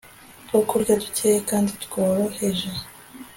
[0.41, 2.69] utwokurya dukeya kandi tworoheje